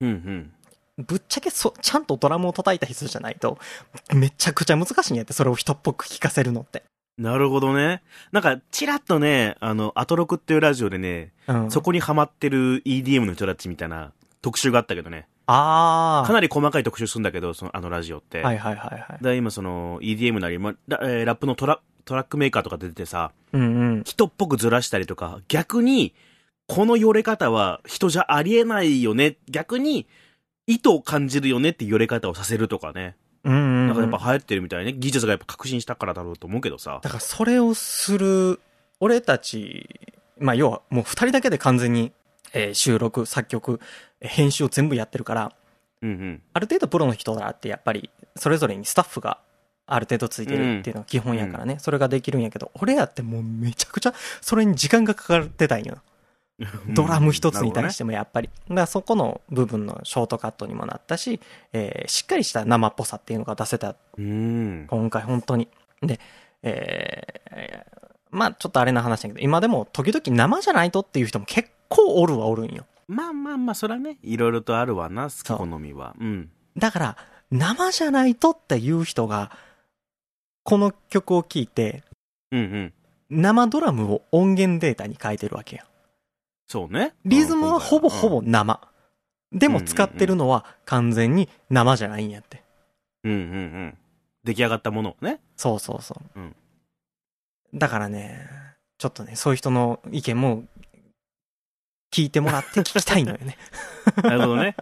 [0.00, 0.52] うんうん。
[0.98, 3.58] ぶっちゃけそ、ちゃんとドラムを叩いた人じゃないと、
[4.14, 6.84] めちゃくちゃ難しいんやって、それを人っぽく聞かせるのって。
[7.18, 8.02] なるほどね。
[8.30, 11.70] なんか、ちらっとね、あの、アトロクっていうラジオでね、うん。
[11.70, 15.28] そこにハマってる EDM の人たちみたいな特集があったけどね。
[15.46, 18.42] あかなり細かい特集するんだけど、その、あのラジオって。
[18.42, 18.46] あ。
[18.46, 19.24] はいはいはいはい。
[19.24, 23.64] で、今その EDM なり、まラップのトラトラックメーカーとか出てさ、うんう
[23.98, 24.02] ん。
[24.04, 26.14] 人っぽくずらしたりとか、逆に、
[26.66, 29.36] この寄れ方は人じゃありえないよね。
[29.48, 30.06] 逆に、
[30.66, 33.16] 意図を感じるよねって寄れ方をさせるとかね。
[33.44, 33.86] うんうんうん。
[33.88, 34.92] なんかやっぱ流行ってるみたいね。
[34.92, 37.00] 技術がやっぱ革新したからだろうと思うけどさ。
[37.02, 38.60] だからそれをする、
[39.00, 39.88] 俺たち、
[40.38, 42.12] まあ要はもう二人だけで完全に、
[42.52, 43.80] えー収録、作曲、
[44.20, 45.52] えー編集を全部やってるから、
[46.02, 46.42] うんうん。
[46.52, 49.38] ある程度プロの人だってやっぱり、それぞれにスタッフが
[49.86, 55.98] ある程度ついてるっていうのが基本やからね、それができるんやけど、俺やってもうめちゃくちゃそれに時間がかかってたんよ。
[56.94, 58.50] ドラム一つに対してもやっぱり。
[58.68, 61.40] だからそこの部分のショートカットにもなったし、
[61.72, 64.86] えーしっかりした生っぽさっていうのが出せた、うん。
[64.88, 65.68] 今回本当に。
[66.02, 66.20] で、
[66.62, 72.86] えーまあちょっとあれな話だけど、今でも時々生じゃないとっていう人も結構おるはおるんよ。
[73.08, 76.14] まあまあまあ、そらね、いろいろとあるわな、好き好みは。
[76.18, 76.50] うん。
[76.78, 77.16] だから、
[77.50, 79.50] 生じゃないとっていう人が、
[80.64, 82.02] この曲を聴いて、
[82.50, 82.92] うんうん。
[83.28, 85.86] 生ドラムを音源データに変えてるわけやん。
[86.72, 87.12] そうね。
[87.26, 88.40] リズムはほぼほぼ。
[88.40, 88.80] ぼ生。
[89.52, 92.62] でも使ってるのは完全に生じゃないんやって。
[93.24, 93.40] うんうんう
[93.88, 93.98] ん。
[94.42, 95.42] 出来上がったものをね。
[95.54, 96.40] そうそうそう。
[96.40, 96.56] うん
[97.74, 98.48] だからね、
[98.98, 100.64] ちょっとね、そういう人の意見も
[102.12, 103.56] 聞いてもらって聞きたいのよね。
[104.22, 104.76] なるほどね。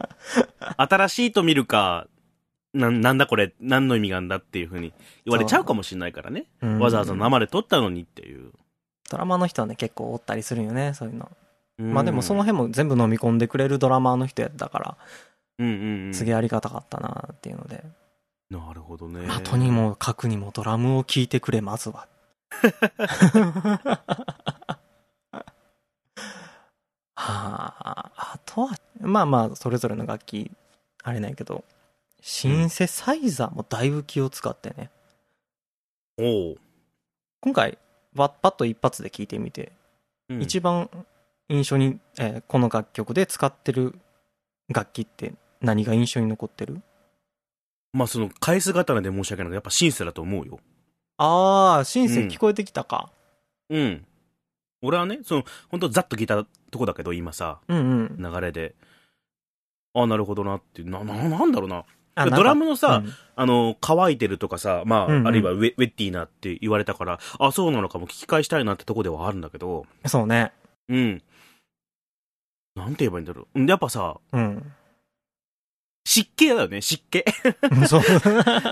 [0.76, 2.09] 新しいと見るか、
[2.72, 4.92] ななんだこれ、何の意味があんだっていうふうに
[5.24, 6.46] 言われちゃうかもしれないからね。
[6.62, 8.53] うんわざわざ生で撮ったのにっていう。
[9.09, 11.31] ドラマーの人はね、結構おったりするんよね、そういうの。
[11.81, 14.97] うんまあでもその、辺も全部飲み込んでくれるドラマーの人やったから、
[15.59, 16.14] うんうんうん。
[16.14, 17.83] すげえありがたかったなっていうので。
[18.51, 19.27] なるほどね。
[19.29, 22.09] 後にも書くにもドラムを聴いてくれ、まずは。
[27.14, 30.51] はあ、あとは、まあまあ、それぞれの楽器、
[31.03, 31.64] あれないけど、
[32.21, 34.90] シンセサイザーもだいぶ気を使ってね。
[36.19, 36.57] おう
[37.40, 37.79] 今回、
[38.14, 39.73] パッと一発で聴いてみて、
[40.29, 40.88] うん一番
[41.50, 43.98] 印象に、えーこの楽曲で使ってる
[44.72, 46.80] 楽器って何が印象に残ってる？
[47.92, 50.60] まあその、返す刀で申し訳ないけど、やっぱシンセだと思うよ。
[51.18, 53.10] ああ、シンセうん聞こえてきたか。
[53.68, 54.06] うん。
[54.80, 58.16] 俺はね、その、本当ざっと聞いたとこだけど、今さ、うんうん。
[58.16, 58.74] 流れで。
[59.92, 61.84] あなるほどなって、な、な、なんだろうな。
[62.30, 70.52] ドラムのさ、うんあの、乾いてるとかさ、まあ、うんうんあるいはウェウェッティーなって言われたから、あ、そうなのかも聞き返したいなってとこではあるんだけど、そうね。
[70.88, 71.22] うん。
[72.74, 73.66] なんて言えばいいんだろう。
[73.66, 74.72] やっぱさ、うん。
[76.04, 77.24] 湿気だよね、湿気。
[77.87, 78.02] そう。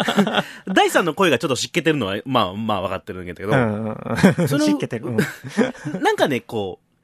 [0.72, 4.48] 第三の声がちょっと湿気てるのは、まあまあ分かってるんだけど、うん。
[4.48, 5.06] その湿気てる。
[5.06, 5.16] うん
[6.02, 7.00] なんかね、こう、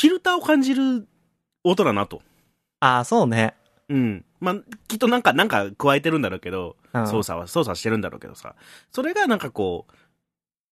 [0.00, 1.08] フィルターを感じる
[1.64, 2.22] 音だなと。
[2.80, 3.54] ああ、そうね。
[3.88, 4.24] うん。
[4.40, 8.54] まあ、きっとなんか、なんか加えてるんだろうけど、うん操作は、操作してるんだろうけどさ。
[8.92, 9.86] それがなんかこ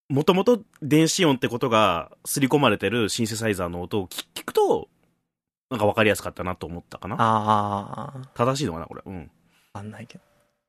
[0.09, 4.87] う、もともと電子音ってことが刷り込まれてるシンセサイザーの音を聞聞くと、
[5.69, 7.15] なんか分かりやすかったなと思ったかな。
[7.19, 9.01] ああ、わ正しいのかな、これ。
[9.05, 9.31] うん。
[9.77, 10.23] かんないけど。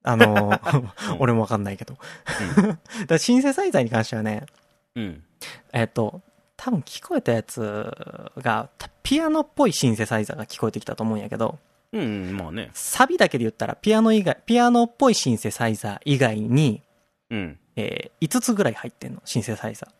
[0.04, 1.94] あのー、 俺もわかんないけど。
[2.56, 4.46] だからシンセサイザーに関してはね、
[4.94, 5.24] うん。
[5.72, 6.22] えっと、
[6.56, 7.90] 多分聞こえたやつ
[8.38, 11.58] が、たピアノっぽいシンセサイザーが聞こえてきたと思うんやけど、
[11.92, 12.70] うん、うん、まあね。
[12.74, 16.82] サビだけで言ったら、ピアノ以外、ピアノっぽいシンセサイザー以外に、
[17.30, 17.58] うん。
[17.76, 19.90] えー、5つぐらい入ってんの、シンセサイザー。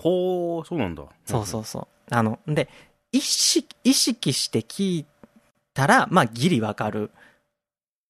[0.00, 1.04] ほー、そうなんだ。
[1.26, 2.14] そうそうそう。
[2.14, 2.68] あの、で、
[3.12, 5.06] 意識、意識して聞い
[5.74, 7.10] たら、まあ、ギリわかる。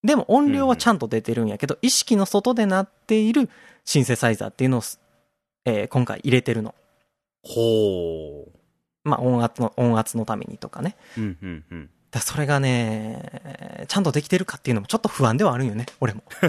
[0.02, 3.48] でも音量はちゃんと出てるんやけど、意識の外で鳴っている
[3.84, 5.00] シンセサイザーっていうのをす、
[5.64, 6.74] えー今回入れてるの。
[7.42, 8.46] ほー。
[9.04, 10.96] まあ音圧の、音圧のためにとかね。
[11.16, 11.90] うん、うん、うん。
[12.10, 16.22] だそれがね、ちゃんとできてるかっていうのもちょっと不安ではあるよね、俺も。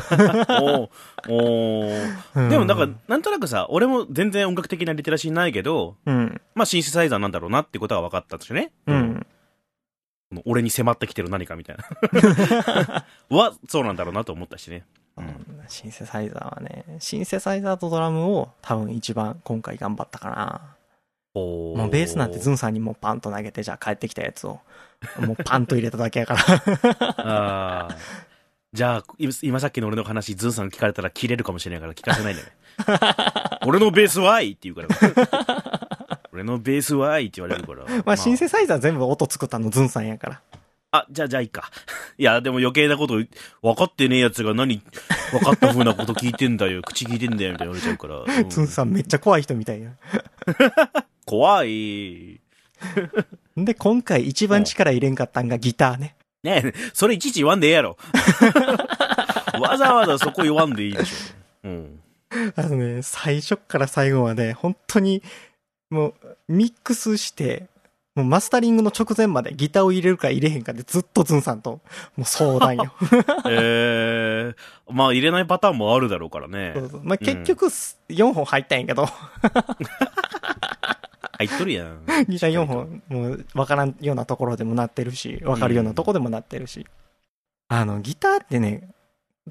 [0.62, 0.90] おー
[1.28, 6.42] おーうんでもなんか、なんとなくさ、俺も全然音楽的なリテラシーないけど、うん。
[6.56, 8.72] まあシンセサイザーなんだろうなってことは分かったんですよね。
[8.88, 9.28] うん。
[10.46, 13.06] 俺に迫ってきてる何かみたいな。
[13.30, 14.86] は、そうなんだろうなと思ったしね。
[15.18, 20.62] うんシンセサイザーはね、シンセサイザーとドラムを多分一番今回頑張ったかな。
[21.34, 24.60] おもうベースなんてズンさんにもうパンと投げて、じゃあ帰ってきたやつを、
[25.20, 26.42] もうパンと入れただけやから。
[27.18, 27.98] ああ。
[28.72, 32.48] じゃあ、今今さっきの俺の話、ズンさん聞かれたら切れるかもしれないから聞かせないでね。
[33.66, 35.90] 俺のベースはいって言うから。
[36.32, 37.86] 俺のベースはいって言われるから。
[38.06, 40.42] まあ、シンセサイザー全部音作ったのズンさんやから。
[40.92, 41.70] あ、じゃあ、じゃあいいか。
[42.18, 43.28] いや、でも余計なこと、分
[43.76, 44.82] かってねえやつが何、
[45.32, 48.20] 分かった風なこと聞いてんだよ、口聞いてんだよ、みたいな言われちゃうから。
[48.20, 49.92] うんズンさんめっちゃ怖い人みたいや。
[51.30, 52.42] 怖い。
[53.56, 56.16] で、今回一番力入れんかったんがギターね。
[56.42, 57.98] ねえ、それいちいち言わんでええやろ。
[59.62, 61.68] わざわざそこ言わんでいいでしょ。
[61.68, 62.00] うん。
[62.56, 65.22] あのね、最初から最後まで、本当に、
[65.92, 67.68] もう、ミックスして、
[68.16, 71.80] もうマスタリングの直前までギターを入れるか入れへんかでずっとズンさんと、
[72.18, 72.92] もう相談よ。
[73.48, 76.82] ええまあ入れないパターンもあるだろうからねそ。
[76.82, 79.08] うそうまあ、結局、4本入ったんやけど、
[81.40, 82.06] 入っとるやん。
[82.28, 86.86] ギター4本、もう、わからんようなところでもなってるし、わかるようなとこでもなってるし。
[87.70, 88.90] あの、ギターってね、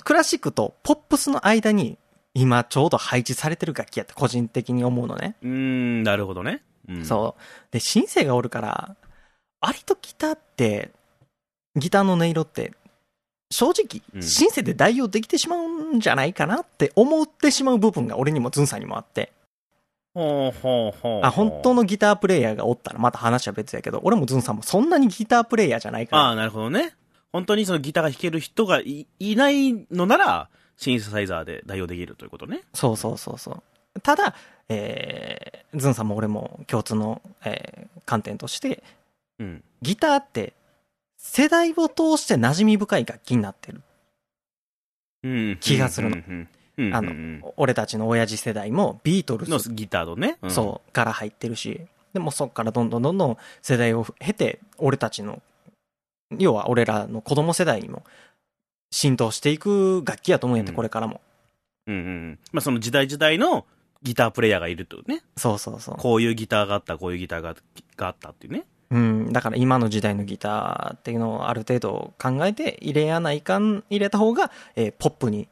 [0.04, 1.96] クラシックとポップスの間に、
[2.34, 5.36] 今ちょうど配置されてる楽器やって個人的に思うのね。
[5.42, 6.62] うーん、なるほどね。
[6.88, 7.42] うん、そう。
[7.72, 8.96] で、シンセがおるから、
[9.60, 10.90] 割とギターって、
[11.74, 12.72] ギターの音色って、
[13.50, 19.32] 正直う、んシンセで代用できてしまうんじゃないかなって思ってしまう部分が俺にもズンさんにもあって。
[20.18, 21.26] ほうほうほう。
[21.26, 26.22] あ、本当のギタープレイヤーがおったらまた話は別やけど、俺もズンさんもそんなにギタープレイヤーじゃないから。
[26.22, 26.94] ああ、なるほどね。
[27.32, 32.62] 本当にそのギターが弾ける人がいいないのなら、シンセサイザーで代用できるということね。
[32.74, 33.62] そうそうそうそ
[33.94, 34.00] う。
[34.00, 34.34] ただ、
[34.68, 38.82] えー、ズンさんも俺も共通の、えー観点として、
[39.38, 39.62] うん。
[39.82, 40.54] ギターって
[41.18, 43.82] 世代を通して馴染み深い楽器になってる。
[45.24, 45.58] うん。
[45.60, 46.22] 気がするのうん。
[46.26, 46.32] うん。
[46.32, 50.38] あうんうんの、俺たちの親父世代もビートルズのギターのね。
[50.42, 51.80] うんそう、から入ってるし、
[52.12, 55.42] でもそっからどんどんどんどん世代を経て、俺たちの、
[56.38, 58.04] 要は俺らの子供世代にも
[58.90, 61.20] 浸透していく楽器やと思うんやって、うんこれからも。
[61.86, 62.38] うんうん。
[62.52, 63.66] まあその時代時代の
[64.02, 65.22] ギタープレイヤーがいるとね。
[65.36, 65.96] そうそうそう。
[65.96, 67.56] こういうギターがあった、こういうギターが
[67.96, 68.64] があったっていうね。
[68.90, 75.48] うん、だから今の時代のギターっていうのをある程度考えて入れやないかん、入れた方が、えーポップに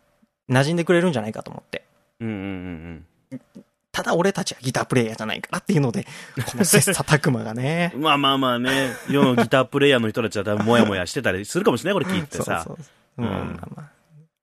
[0.49, 1.85] 馴染んでくれるんじゃないかと思って。
[2.21, 3.65] うんうんうん
[3.97, 6.05] ただ俺たちはギタープレイヤーじゃないからっていうので、
[6.53, 7.99] この切磋琢磨がねう。
[7.99, 8.01] ん。
[8.05, 12.63] まあまあまあね、世のギタープレイヤーの人たちは多分もやもやしてたりするかもしれない、これ聞いてさ。
[12.67, 12.91] そうそうそ
[13.23, 13.25] う。
[13.25, 13.59] うん、う。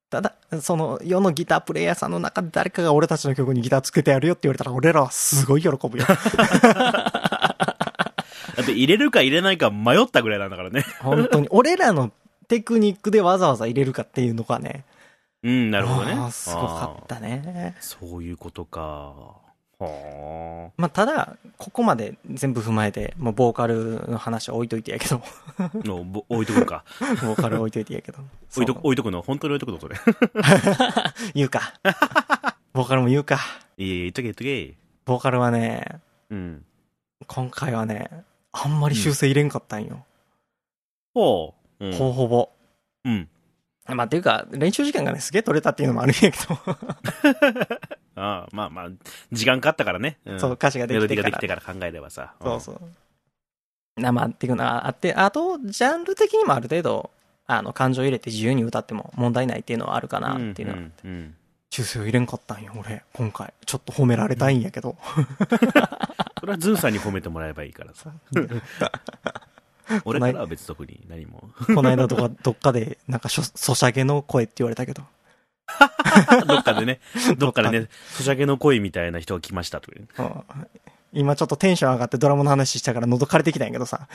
[0.10, 6.06] ただ、その世のギタープレイヤーさんの中で誰かが俺たちの曲にギターつけてやるよって言われたら俺らはすごい喜ぶよ。
[6.08, 6.16] だ
[8.62, 10.84] って入れるか入れないか迷ったぐらいなんだからね。
[11.00, 11.48] 本当に。
[11.52, 12.12] 俺らの
[12.48, 14.84] テクニックでわざわざ入れるかっていうのがね。
[15.44, 16.32] うん、なるほどね。
[16.32, 18.82] すごかったねそういうことか。
[19.80, 25.22] はまあ、ただ、ここまで全部踏まえて、もうボーカルの話は置いといてやけど、
[25.58, 25.72] あ。
[25.74, 26.86] のぼ置いとくか。
[27.22, 28.20] ボーカル置いといてやけど。
[28.56, 29.22] 置いと置いとくの？
[29.22, 29.80] 本当に置いとくの？
[29.80, 29.98] それ。
[31.36, 31.74] 言うか。
[32.72, 33.40] ボーカルも言うか。
[33.78, 34.76] いやいや、言っとけ言っとけ。
[35.06, 36.66] ボーカルはね、うん。
[37.28, 38.10] 今回はね、
[38.54, 40.06] あんまり修正入れんかったんよ。
[41.14, 41.86] ほう。
[41.88, 41.94] うん。
[41.94, 42.50] ほぼほぼ。
[43.06, 43.30] うん。
[43.88, 46.58] まあ、っていうか、練習時間がね、すげえ取れたっていうのもあるんやけど、
[48.16, 48.90] ああ、まあまあ、
[49.32, 50.20] 時間かかったからね。
[50.30, 51.08] んそう、歌詞ができてから。
[51.08, 52.34] ディーができてから考えればさ。
[52.42, 52.72] そうそ
[53.98, 54.02] う。
[54.02, 57.12] な、まあ、っていうのがあって、あと、ジャンル的にもある程度、
[57.46, 60.52] あの、感情入れて自由に歌っても問題ないっていうのはあるかなうん。
[60.52, 61.36] っていうのは、うんうん
[61.74, 63.52] 修正を入れんかったんよ、俺、今回。
[63.66, 64.96] ちょっと褒められたいんやけど。
[66.40, 68.12] それはズンさんに褒めてもらえばいいからさ。
[70.06, 71.50] 俺からは別特に何も。
[71.76, 75.04] この間とか、どっかで、なんかソシャゲの声って言われたけど。
[76.48, 77.00] どっかでね、
[77.38, 80.06] どっかでね、ソシャゲの声みたいな人が来ましたとかね。
[80.18, 80.68] うん
[81.16, 84.08] 今ちょっとテンション上がってドラムの話したから喉枯れてきたんやけどさ。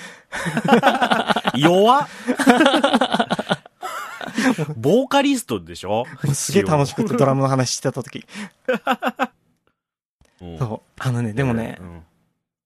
[1.55, 2.09] 弱っ
[4.77, 6.07] ボーカリストでしょ？
[6.35, 8.27] すげえ楽しくてドラムの話してた時。
[10.41, 10.91] うんそう。
[10.99, 12.03] あのね、でもねう、ん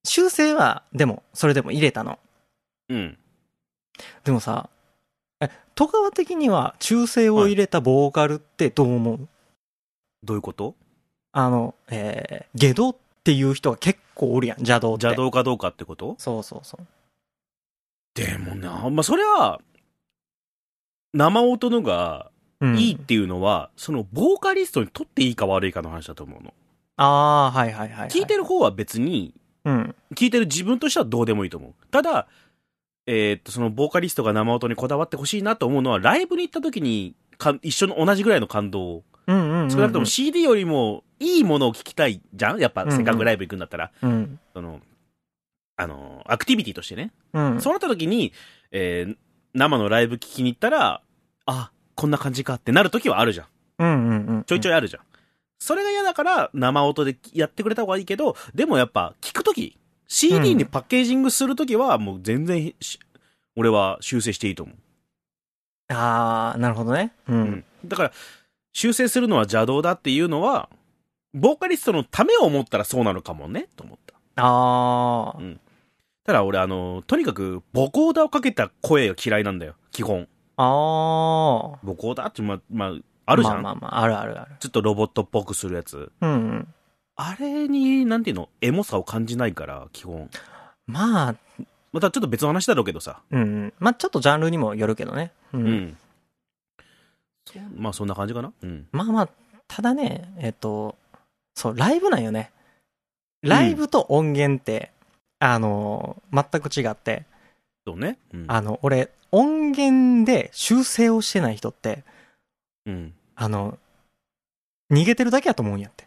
[0.04, 2.18] 修正は、でも、それでも入れたの。
[2.92, 3.18] うん。
[4.24, 4.68] でもさ、
[5.40, 9.28] え、戸川的には中性を入れたボーカルってどう思う、
[10.22, 10.74] どういうこと？
[11.32, 15.06] あの、えー、ゲドっっていう人が結構おるやん、邪道って。
[15.06, 16.16] 邪道かどうかってこと？
[16.18, 16.86] そうそうそう。
[18.14, 19.60] でもな、まあ、それは、
[21.14, 26.52] 生音のがうん、いいっていうのは、その、ボーカリストにとっていいか悪いかの話だと思うの。
[26.96, 28.08] ああ、はいはいはい、はい。
[28.08, 29.94] 聞いてる方は別に、うん。
[30.16, 31.74] 聞いてる自分としてはどうでもいいと思う。
[31.92, 32.26] ただ、
[33.06, 39.70] えーっと、その、ボーカリストが生音にこだわってほしいなと思うのは、ライブに行った時に、か一緒の同じぐらいの感動を、うんうんうん、うん。
[39.70, 44.38] 少なくとも CD よりもいいものを聞きたいじゃんやっぱ、うんうんせっかくライブ行くんだったら、うん。
[44.54, 44.80] その、
[45.76, 47.12] あの、アクティビティとしてね。
[47.32, 47.60] うん。
[47.60, 48.32] そうなった時に、
[48.70, 49.16] えー
[49.54, 51.02] 生のライブ聞きに行ったら、
[51.44, 53.46] あ、こんな感じかってなる時はあるじゃん。
[53.80, 54.44] うんうんうん。
[54.44, 55.02] ちょいちょいあるじゃん。
[55.58, 59.78] それが嫌だから、生音でやってくれた方がいいけど、でもやっぱ、聞く時
[60.12, 63.00] CD にパッケージングする時は、もう全然し、
[63.56, 64.76] 俺は修正していいと思う。
[65.94, 67.12] ああ、なるほどね。
[67.28, 67.32] う。
[67.32, 67.64] うんん。
[67.86, 68.12] だから、
[68.74, 70.68] 修正するのは邪道だっていうのは、
[71.32, 74.14] ボーカリストのためを思ったらそうなのかもね、と思った。
[74.36, 75.60] ああ、うん
[76.24, 80.28] ただ俺、あの、とにかく、ボコーダーをかけた声が嫌いなんだよ、基本。
[80.56, 80.64] あ
[81.74, 81.78] あ。
[81.82, 82.92] ボコーダーって、ま、まあ、
[83.26, 83.62] あるじゃん。
[83.62, 84.52] まあまあまあ、あるあるある。
[84.60, 86.12] ちょっとロボットっぽくするやつ。
[86.20, 86.74] うんうん。
[87.24, 90.28] あれに、なんていうの、エモさを感じないから、基本。
[90.86, 91.34] まあ、
[91.92, 93.22] またちょっと別の話だろうけどさ。
[93.30, 93.72] うんうん。
[93.78, 95.30] まあちょっとジャンルにもよるけどね。
[95.52, 95.58] う。
[95.58, 95.96] うんう
[97.76, 98.52] まあそんな感じかな？
[98.62, 98.88] うん。
[98.92, 99.28] まあまあ、
[99.68, 100.96] ただね、えっと、
[101.54, 102.50] そう、ライブなんよね。
[103.42, 104.90] ライブと音源って、
[105.38, 107.24] あの、全く違って、
[107.86, 108.18] そうね。
[108.32, 108.44] うん。
[108.48, 112.04] あの、俺、音源で修正をしてない人って、
[112.86, 113.14] うん。
[113.36, 113.78] あの、
[114.90, 116.06] 逃げてるだけやと思うんやって。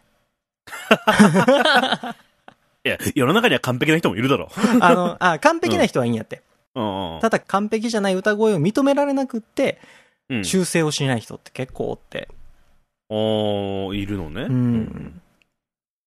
[2.84, 4.48] いや、世の中には完璧な人もいるだろ
[4.80, 6.42] あの、あ、完璧な人はいいんやって。
[6.74, 6.80] う。
[6.80, 9.80] うんうんただ完璧じゃない歌声を認められなくって、
[10.28, 10.44] うん。
[10.44, 12.28] 修正をしない人って結構おって。
[13.08, 14.42] おーいるのね。
[14.42, 15.20] うん。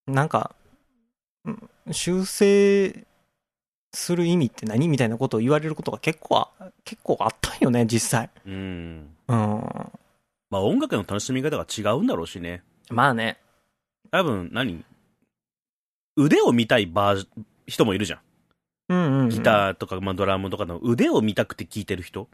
[0.08, 0.56] なんか、
[1.46, 3.08] うん修正
[3.94, 6.50] する意味って何みたいなことを言われることが結構あ、
[6.84, 8.30] 結構あったんよね、実際。
[8.46, 9.10] うん。
[9.28, 9.36] うん。
[10.52, 12.62] まあ音楽の楽しみ方が違うんだろうしね。
[12.90, 13.38] まあね。
[14.12, 14.84] 多分何、
[16.16, 17.28] 腕を見たいバージ
[17.68, 18.20] 人もいるじゃん。
[18.90, 19.30] うんうん、うん。
[19.30, 22.28] ギターとか、まあ、ドラムとかの腕を見たくて聴いてる人。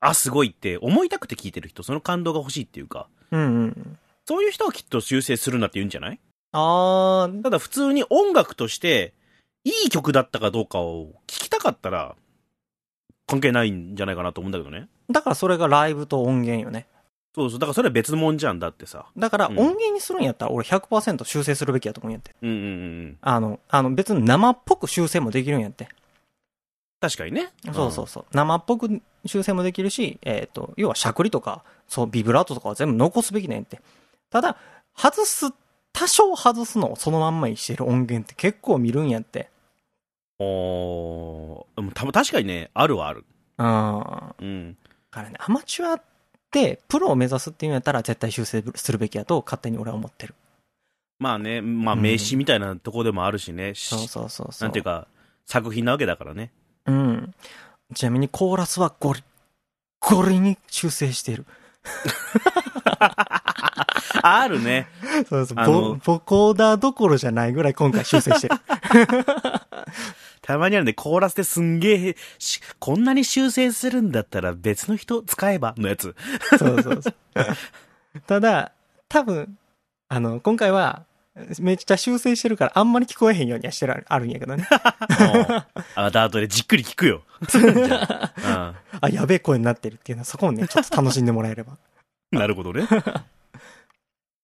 [0.00, 1.82] あ、すごいって思いたくて聴いてる人。
[1.82, 3.08] その感動が欲しいっていうか。
[3.30, 3.98] うんうん。
[4.26, 6.20] そういう人はきっと修正するなって言うんじゃない？
[6.52, 9.12] あー、ただ普通に音楽として、
[9.64, 12.16] いい曲だったかどうかを聞きたかったら、
[13.26, 14.88] 関係ないんじゃないかなと思うんだけどね。
[15.10, 16.86] だからそれがライブと音源よね。
[17.38, 17.58] そうそう。
[17.58, 19.06] だからそれは別もんじゃんだってさ。
[19.16, 22.34] だからうん音源にするんやったら俺100%修正するべきやと思うんやって。
[22.42, 22.66] うんうんうんう
[23.08, 23.18] ん。
[23.20, 25.88] あの、あの別に生っぽく修正もできるんやって。
[27.00, 27.50] 確かにね。
[27.72, 28.24] そうそうそう。
[28.32, 33.80] 生っぽく修正もできるし、えっ、と、要はしゃくりとか、そう、ビブラートとかは全部残すべきなんやって。
[34.30, 34.56] ただ、
[34.96, 35.52] 外す、
[35.92, 39.48] 多少外すのをそのまんまにしてる音源って結構見るんやって。
[40.40, 43.24] おーでもた確かにね、あるはある。
[43.58, 43.64] うん。
[43.66, 44.76] だうん。
[45.10, 46.04] からね、アマチュアって、
[46.50, 50.34] プロを目指すっていうんやったら絶対修正するべきやと勝手に俺は思ってる。
[51.18, 53.74] まあね、まあうん名刺みたいなとこでもあるしね。
[53.74, 54.66] しそうそうそうそう。
[54.66, 55.06] なんていうか、
[55.46, 56.50] 作品なわけだからね。
[56.86, 57.34] うん。
[57.94, 59.22] ちなみにコーラスはゴリ、
[60.00, 61.44] ゴリに修正してる。
[64.22, 64.88] あるね。
[65.28, 65.96] そうそう。
[66.04, 68.54] ボコーダーどころじゃないぐらい今回修正してる。
[70.48, 76.16] たまにあるね、コーラスですんげえ、しこんなに修正するんだったら別の人使えばのやつ。
[76.58, 77.14] そうそうそう。
[78.26, 78.72] ただ、
[79.10, 79.58] 多分、
[80.08, 81.04] あの、今回は、
[81.60, 84.66] めっちゃ修正してるからあんまり聞こえへんようにはしてるあるんやけどね。
[85.94, 87.24] あ、だ後でじっくり聞くよ。
[87.46, 91.74] じゃああ、やべえ声になってるっていうのはそこをね、ちょっと楽しんでもらえれば。
[91.74, 91.76] う
[92.36, 92.88] んなるほどね。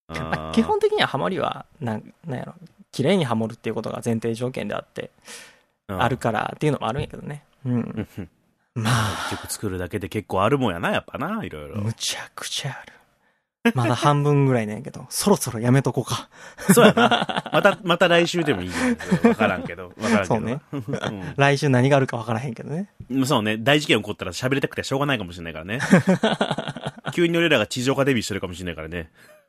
[0.08, 2.54] あー基本的にはハモりは、なん、なんやろ、
[2.92, 5.53] 綺麗にハモるっていうことが前提条件であって、うん
[5.88, 7.44] あるからっていうのもあるんやけどね。
[7.64, 8.08] うん。
[8.74, 11.76] まあ、曲作るだけで結構あるもんやな、やっぱな、いろいろ。
[11.76, 12.94] むちゃくちゃある。
[13.72, 16.28] まだ半分ぐらいなんやけど、 そろそろやめとこうか。
[16.72, 17.50] そうやな。
[17.50, 18.74] また、また来週でもいいよ。
[19.24, 19.94] わからんけど。
[20.00, 20.24] わからんけど。
[20.26, 22.90] そうねうん来週何があるかわからへんけどね。
[23.10, 23.56] うんそうね。
[23.56, 25.78] 大事件起こったら喋りたくてしょうがないかもしれないからね。
[27.14, 29.10] 急に俺らが地上波デビューしてるかもしれないからね。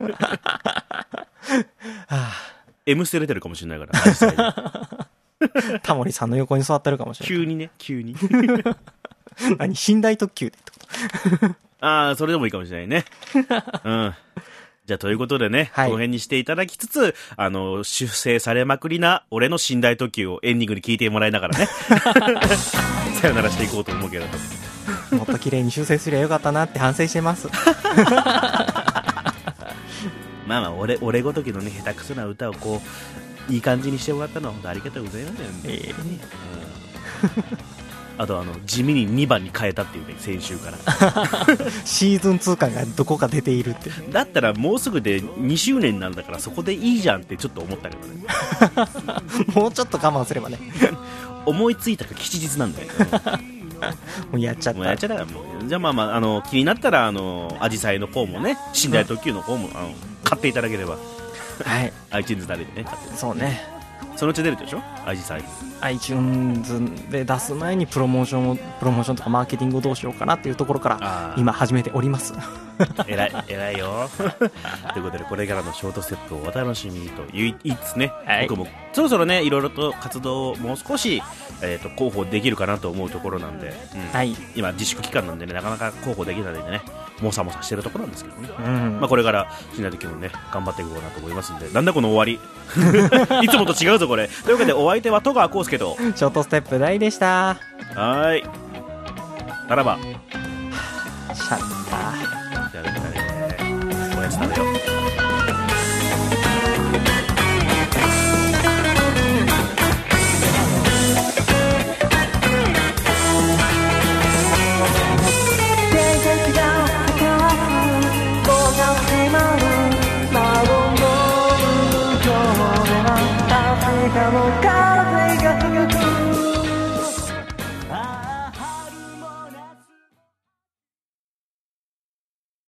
[2.08, 2.32] は
[2.86, 5.05] M ステ出てるかもしれないから。
[5.82, 8.14] タモリさんの横に座ってるかもしれ急にね、急に。
[8.32, 9.56] ない。
[9.58, 11.54] 何寝台特急でってこと？
[11.86, 13.04] ああ、それでもいいかもしれないね。
[13.84, 14.14] うん。
[14.86, 21.66] じゃあ、ということでね、はいこの辺にしていただきつつ、あの、修正されまくりな、俺の寝台特急をエンディングに聞いてもらいながらね、
[23.20, 25.16] さよならしていこうと思うけれど。
[25.16, 27.48] もっと綺麗に修正すりゃよかったなって反省してます。
[30.46, 35.94] まあまあ、俺、俺ごときのね、下手くそな歌をこう、いい感じにしてもらったのは本当ありがとうございますよね、え
[38.18, 40.78] あとあの地味に2番に変えたっていうね先週から。
[41.84, 43.90] シーズン2感がどこか出ているって。
[44.10, 48.24] だったらもうすぐで2周年なんだからそこでいいじゃんってちょっと思ったけどね。
[49.54, 50.58] もうちょっと我慢すればね。
[51.44, 52.88] 思いついたか吉日なんだよ、
[54.32, 55.14] もうやっちゃっもうやっちゃた。
[55.14, 55.68] ったからもう。
[55.68, 59.94] じゃあまあまああの気になったらあのアジサイの方もね寝台特急の方も、あの
[60.24, 60.96] 買っていただければ
[61.64, 61.92] はい。
[62.10, 63.60] iTunes 誰でね買ってそうね。
[64.16, 64.82] そのうち出るでしょ？
[65.04, 65.44] アジサイ。
[65.82, 72.32] iTunes で出す前にプロモーションを、プロモーションとかマーケティングをどうしようかなっていうところから、今始めております。
[73.06, 74.08] 偉い偉いよ。
[74.94, 78.48] ということでこれからのショートステップをお楽しみにと言いつつね、はい。
[78.48, 81.22] 僕もそろそろねいろいろと活動をもう少し、
[81.62, 84.08] えー、と広報できるかなと思うところなんで、うん。
[84.16, 84.34] はい。
[84.54, 86.80] 今自粛期間なんでねなかなか広報できないんでね
[87.20, 89.00] もさもさしてるところなんですけどね、うん。
[89.00, 91.68] まあ、これから死んだ時もね頑張っていこうかなと思いますんで。
[91.70, 92.38] なんだこの終わり？
[93.44, 94.28] いつもと違うぞこれ。
[94.44, 95.96] というわけでお相手は戸川浩介と。
[95.98, 97.26] ショートステップ大でした。
[97.26, 98.44] はーい。
[99.68, 99.98] ならば。
[101.34, 102.72] シャッター。
[102.72, 104.75] じゃあねおやつ食べよう